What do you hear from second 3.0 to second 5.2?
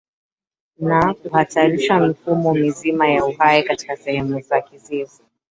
ya uhai katika sehemu za Kizio